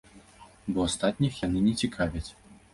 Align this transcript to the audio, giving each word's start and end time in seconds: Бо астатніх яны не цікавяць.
Бо 0.77 0.87
астатніх 0.87 1.33
яны 1.45 1.59
не 1.69 1.77
цікавяць. 1.85 2.27